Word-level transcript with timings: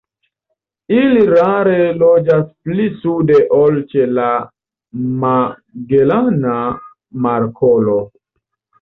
Ili 0.95 1.25
rare 1.33 1.75
loĝas 2.05 2.47
pli 2.69 2.87
sude 3.05 3.39
ol 3.59 3.79
ĉe 3.93 4.09
la 4.17 4.27
Magelana 5.27 6.59
Markolo. 7.29 7.99